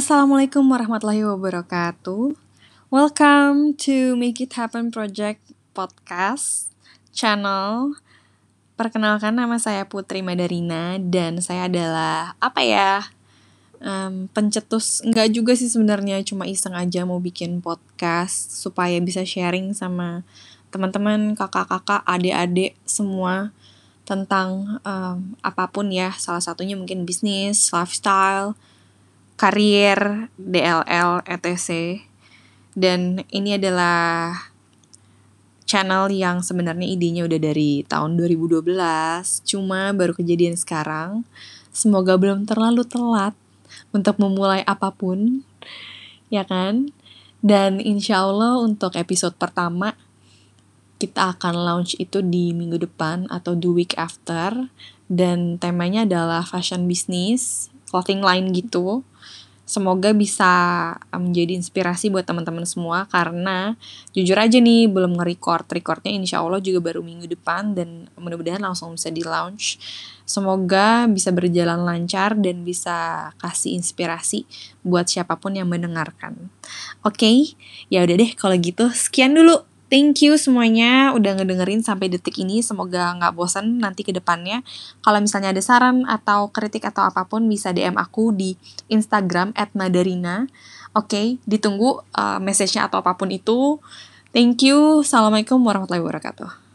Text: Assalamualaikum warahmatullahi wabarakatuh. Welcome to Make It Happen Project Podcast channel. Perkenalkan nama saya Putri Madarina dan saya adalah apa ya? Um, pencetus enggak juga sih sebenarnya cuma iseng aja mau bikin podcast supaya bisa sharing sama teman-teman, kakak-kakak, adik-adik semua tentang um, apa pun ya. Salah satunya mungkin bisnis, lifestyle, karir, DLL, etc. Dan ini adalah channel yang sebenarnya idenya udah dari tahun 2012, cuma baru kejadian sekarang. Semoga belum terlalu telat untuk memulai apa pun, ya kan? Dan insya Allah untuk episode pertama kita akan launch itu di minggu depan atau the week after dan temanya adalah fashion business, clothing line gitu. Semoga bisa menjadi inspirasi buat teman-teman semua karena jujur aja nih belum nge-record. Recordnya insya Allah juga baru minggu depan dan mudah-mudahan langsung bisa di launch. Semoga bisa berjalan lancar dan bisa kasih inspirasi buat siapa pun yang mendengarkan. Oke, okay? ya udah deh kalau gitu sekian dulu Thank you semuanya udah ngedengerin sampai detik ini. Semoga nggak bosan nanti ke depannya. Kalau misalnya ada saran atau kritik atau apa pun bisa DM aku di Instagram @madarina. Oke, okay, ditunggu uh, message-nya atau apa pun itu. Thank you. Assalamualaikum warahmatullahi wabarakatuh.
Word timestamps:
Assalamualaikum 0.00 0.64
warahmatullahi 0.64 1.28
wabarakatuh. 1.28 2.32
Welcome 2.88 3.76
to 3.84 4.16
Make 4.16 4.40
It 4.40 4.56
Happen 4.56 4.88
Project 4.88 5.44
Podcast 5.76 6.72
channel. 7.12 8.00
Perkenalkan 8.80 9.36
nama 9.36 9.60
saya 9.60 9.84
Putri 9.84 10.24
Madarina 10.24 10.96
dan 10.96 11.44
saya 11.44 11.68
adalah 11.68 12.32
apa 12.40 12.64
ya? 12.64 13.12
Um, 13.84 14.24
pencetus 14.32 15.04
enggak 15.04 15.36
juga 15.36 15.52
sih 15.52 15.68
sebenarnya 15.68 16.24
cuma 16.24 16.48
iseng 16.48 16.72
aja 16.72 17.04
mau 17.04 17.20
bikin 17.20 17.60
podcast 17.60 18.56
supaya 18.56 18.96
bisa 19.04 19.20
sharing 19.28 19.76
sama 19.76 20.24
teman-teman, 20.72 21.36
kakak-kakak, 21.36 22.00
adik-adik 22.08 22.72
semua 22.88 23.52
tentang 24.08 24.80
um, 24.80 25.36
apa 25.44 25.68
pun 25.68 25.92
ya. 25.92 26.16
Salah 26.16 26.40
satunya 26.40 26.72
mungkin 26.72 27.04
bisnis, 27.04 27.68
lifestyle, 27.68 28.56
karir, 29.40 30.28
DLL, 30.36 31.24
etc. 31.24 31.96
Dan 32.76 33.24
ini 33.32 33.56
adalah 33.56 34.36
channel 35.64 36.12
yang 36.12 36.44
sebenarnya 36.44 36.84
idenya 36.84 37.24
udah 37.24 37.40
dari 37.40 37.80
tahun 37.88 38.20
2012, 38.20 38.68
cuma 39.48 39.96
baru 39.96 40.12
kejadian 40.12 40.60
sekarang. 40.60 41.24
Semoga 41.72 42.20
belum 42.20 42.44
terlalu 42.44 42.84
telat 42.84 43.32
untuk 43.96 44.20
memulai 44.20 44.60
apa 44.68 44.92
pun, 44.92 45.40
ya 46.28 46.44
kan? 46.44 46.92
Dan 47.40 47.80
insya 47.80 48.28
Allah 48.28 48.60
untuk 48.60 48.92
episode 48.92 49.40
pertama 49.40 49.96
kita 51.00 51.32
akan 51.32 51.56
launch 51.56 51.96
itu 51.96 52.20
di 52.20 52.52
minggu 52.52 52.76
depan 52.76 53.24
atau 53.32 53.56
the 53.56 53.72
week 53.72 53.96
after 53.96 54.68
dan 55.08 55.56
temanya 55.56 56.04
adalah 56.04 56.44
fashion 56.44 56.84
business, 56.84 57.72
clothing 57.90 58.22
line 58.22 58.54
gitu. 58.54 59.02
Semoga 59.70 60.10
bisa 60.10 60.50
menjadi 61.14 61.54
inspirasi 61.54 62.10
buat 62.10 62.26
teman-teman 62.26 62.66
semua 62.66 63.06
karena 63.06 63.78
jujur 64.10 64.34
aja 64.34 64.58
nih 64.58 64.90
belum 64.90 65.14
nge-record. 65.14 65.70
Recordnya 65.70 66.10
insya 66.10 66.42
Allah 66.42 66.58
juga 66.58 66.82
baru 66.90 67.06
minggu 67.06 67.30
depan 67.30 67.78
dan 67.78 68.10
mudah-mudahan 68.18 68.58
langsung 68.58 68.98
bisa 68.98 69.14
di 69.14 69.22
launch. 69.22 69.78
Semoga 70.26 71.06
bisa 71.06 71.30
berjalan 71.30 71.86
lancar 71.86 72.34
dan 72.34 72.66
bisa 72.66 73.30
kasih 73.38 73.78
inspirasi 73.78 74.42
buat 74.82 75.06
siapa 75.06 75.38
pun 75.38 75.54
yang 75.54 75.70
mendengarkan. 75.70 76.50
Oke, 77.06 77.22
okay? 77.22 77.36
ya 77.94 78.02
udah 78.02 78.18
deh 78.18 78.34
kalau 78.34 78.58
gitu 78.58 78.90
sekian 78.90 79.38
dulu 79.38 79.69
Thank 79.90 80.22
you 80.22 80.38
semuanya 80.38 81.10
udah 81.10 81.42
ngedengerin 81.42 81.82
sampai 81.82 82.06
detik 82.06 82.38
ini. 82.38 82.62
Semoga 82.62 83.10
nggak 83.18 83.34
bosan 83.34 83.82
nanti 83.82 84.06
ke 84.06 84.14
depannya. 84.14 84.62
Kalau 85.02 85.18
misalnya 85.18 85.50
ada 85.50 85.58
saran 85.58 86.06
atau 86.06 86.54
kritik 86.54 86.86
atau 86.86 87.02
apa 87.02 87.26
pun 87.26 87.42
bisa 87.50 87.74
DM 87.74 87.98
aku 87.98 88.30
di 88.30 88.54
Instagram 88.86 89.50
@madarina. 89.74 90.46
Oke, 90.94 91.10
okay, 91.10 91.26
ditunggu 91.42 92.06
uh, 92.14 92.38
message-nya 92.38 92.86
atau 92.86 93.02
apa 93.02 93.18
pun 93.18 93.34
itu. 93.34 93.82
Thank 94.30 94.62
you. 94.62 95.02
Assalamualaikum 95.02 95.58
warahmatullahi 95.58 96.06
wabarakatuh. 96.06 96.69